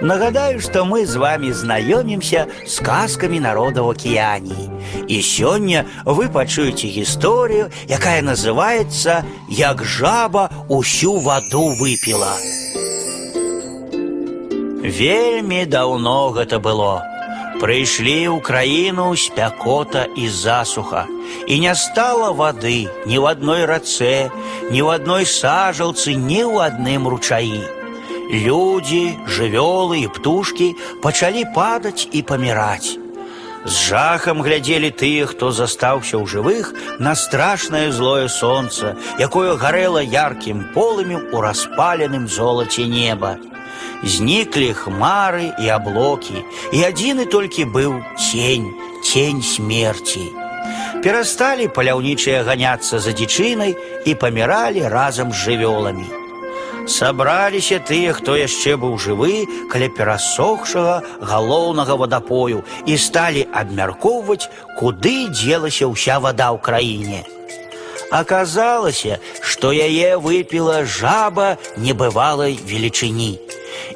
Нагадаю, 0.00 0.60
что 0.60 0.84
мы 0.84 1.04
з 1.04 1.16
вами 1.16 1.52
знаёмімся 1.52 2.46
з 2.66 2.80
казкамі 2.80 3.40
народаў 3.40 3.90
акіяній. 3.90 4.70
І 5.08 5.20
сёння 5.20 5.84
вы 6.04 6.32
пачуеце 6.32 6.88
гісторыю, 6.88 7.68
якая 7.84 8.24
называецца 8.24 9.24
як 9.48 9.84
жаба 9.84 10.48
усю 10.68 11.20
ваду 11.20 11.76
выпіла. 11.76 12.32
Вельмі 14.80 15.66
даўно 15.66 16.32
гэта 16.32 16.56
было. 16.56 17.04
Прыйшлі 17.60 18.32
ў 18.32 18.40
краіну 18.40 19.12
спякота 19.20 20.08
і 20.16 20.28
засуха, 20.32 21.04
і 21.44 21.60
не 21.60 21.74
стала 21.76 22.32
вады 22.32 22.88
ні 23.04 23.20
ў 23.20 23.36
адной 23.36 23.68
рацэ, 23.68 24.32
ні 24.72 24.80
ў 24.80 24.96
адной 24.96 25.28
сажалцы, 25.28 26.16
ні 26.16 26.48
ў 26.48 26.72
адным 26.72 27.04
ручаі. 27.04 27.60
Людзі, 28.31 29.17
жывёлы 29.29 30.03
і 30.03 30.11
птушкі 30.11 30.75
пачалі 31.01 31.45
падаць 31.55 32.07
і 32.11 32.21
паміраць. 32.21 32.97
З 33.65 33.73
жахам 33.89 34.41
глядзелі 34.45 34.91
тыя, 34.93 35.25
хто 35.25 35.49
застаўся 35.49 36.21
ў 36.21 36.29
жывых 36.29 36.69
на 37.01 37.15
страшнае 37.17 37.89
злое 37.89 38.29
сонца, 38.29 38.93
якое 39.17 39.57
гарэла 39.57 40.05
яркім 40.05 40.69
полымем 40.77 41.33
у 41.33 41.41
распаленым 41.41 42.27
золаце 42.29 42.85
неба. 42.85 43.37
Зніклі 44.05 44.69
хмары 44.77 45.49
і 45.57 45.65
аблокі, 45.73 46.45
і 46.77 46.83
адзіны 46.85 47.25
толькі 47.25 47.65
быў 47.65 47.97
цень, 48.21 48.69
цень 49.01 49.41
смерці. 49.41 50.29
Перасталі 51.01 51.65
паляўнічыя 51.73 52.45
ганяцца 52.45 53.01
за 53.01 53.17
дзічынай 53.17 53.73
і 54.05 54.13
паміралі 54.13 54.85
разам 54.93 55.33
з 55.33 55.41
жывёламі. 55.41 56.05
Сабраліся 56.89 57.79
тыя, 57.81 58.13
хто 58.13 58.35
яшчэ 58.37 58.77
быў 58.77 58.97
жывы 59.01 59.45
каля 59.73 59.89
перасохшага 59.89 61.01
галоўнага 61.21 61.97
вадапою 61.97 62.61
і 62.85 62.97
сталі 62.97 63.47
абмяркоўваць, 63.49 64.49
куды 64.77 65.29
дзелася 65.33 65.89
ўся 65.89 66.19
вада 66.21 66.53
ў 66.53 66.61
краіне. 66.61 67.25
Аказалася, 68.11 69.17
што 69.41 69.73
яе 69.73 70.17
выпіла 70.21 70.85
жаба 70.85 71.57
небывалай 71.75 72.53
велічыні. 72.61 73.33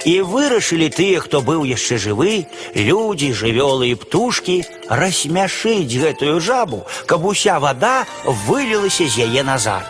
І 0.05 0.21
вырашылі 0.25 0.89
тыя, 0.89 1.21
хто 1.21 1.45
быў 1.45 1.63
яшчэ 1.69 2.01
жывы, 2.01 2.49
людзі, 2.75 3.31
жывёлы 3.37 3.93
і 3.93 3.99
птушкі 4.01 4.63
рассмяшыць 4.89 5.93
гэтую 5.93 6.39
жабу, 6.41 6.83
каб 7.05 7.25
уся 7.25 7.59
вада 7.59 8.05
вылілася 8.25 9.07
з 9.07 9.29
яе 9.29 9.43
назад. 9.43 9.85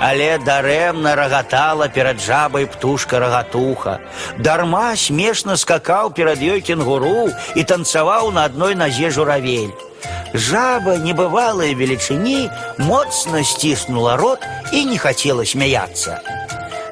Але 0.00 0.38
дарэмна 0.38 1.14
рагатала 1.16 1.88
перад 1.88 2.20
жабай 2.20 2.66
птушка 2.66 3.18
рагатуха. 3.18 4.00
Дарма 4.38 4.96
смешна 4.96 5.56
скакаў 5.56 6.12
перад 6.12 6.42
ёй 6.42 6.60
кенгуру 6.60 7.32
і 7.54 7.64
танцаваў 7.64 8.30
на 8.30 8.44
адной 8.44 8.74
назе 8.74 9.10
журавель. 9.10 9.72
Жаба 10.34 10.98
небывалай 11.00 11.72
велічыні 11.72 12.50
моцна 12.78 13.40
сціснула 13.44 14.16
рот 14.20 14.44
і 14.72 14.84
не 14.84 14.98
хацела 14.98 15.46
смяяцца. 15.48 16.20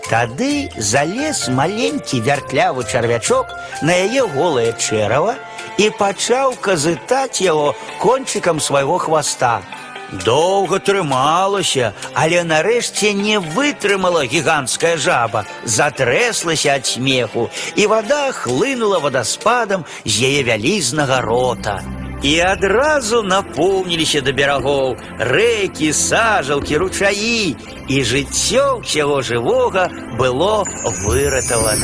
Тады 0.09 0.69
залез 0.77 1.49
маленькі 1.49 2.21
вяртлявы 2.25 2.85
чарвячок 2.85 3.53
на 3.83 3.93
яе 3.93 4.25
голае 4.25 4.73
чэрава 4.77 5.37
і 5.77 5.89
пачаў 6.01 6.57
казытаць 6.61 7.41
яго 7.41 7.73
кончыкам 8.01 8.61
свайго 8.61 8.99
хваста. 8.99 9.61
Доўга 10.23 10.79
трымалася, 10.79 11.93
але 12.15 12.45
нарэшце 12.45 13.13
не 13.19 13.41
вытрымала 13.41 14.23
гіганцкая 14.23 14.97
жаба, 14.97 15.45
затрэслася 15.65 16.77
ад 16.77 16.87
смеху, 16.87 17.51
і 17.75 17.87
вада 17.91 18.31
хлынула 18.33 19.01
вадаспадам 19.03 19.85
з 20.05 20.31
яе 20.31 20.43
вялізнага 20.47 21.21
рота. 21.21 21.83
І 22.23 22.39
адразу 22.41 23.23
напоўніліся 23.23 24.21
да 24.25 24.33
берагоў 24.33 24.95
рэкі, 25.19 25.93
сажалкі, 25.93 26.79
ручаі, 26.81 27.57
і 27.89 27.97
жыццё 28.01 28.81
ўсяго 28.81 29.21
жывога 29.21 29.91
было 30.17 30.65
выратавана. 31.05 31.83